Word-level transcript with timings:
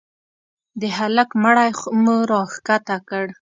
د 0.81 0.83
هلك 0.97 1.29
مړى 1.43 1.69
مو 2.03 2.15
راکښته 2.31 2.97
کړ. 3.07 3.25